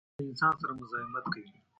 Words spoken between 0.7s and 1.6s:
مزاحمت کوي